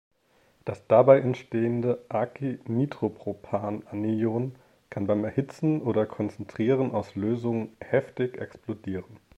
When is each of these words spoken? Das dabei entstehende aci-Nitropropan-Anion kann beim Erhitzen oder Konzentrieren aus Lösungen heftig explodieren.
Das 0.65 0.87
dabei 0.87 1.19
entstehende 1.19 2.03
aci-Nitropropan-Anion 2.09 4.55
kann 4.89 5.05
beim 5.05 5.23
Erhitzen 5.23 5.79
oder 5.83 6.07
Konzentrieren 6.07 6.91
aus 6.95 7.13
Lösungen 7.13 7.77
heftig 7.79 8.39
explodieren. 8.39 9.19